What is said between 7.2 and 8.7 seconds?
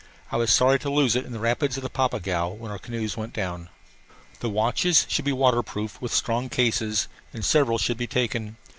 and several should be taken.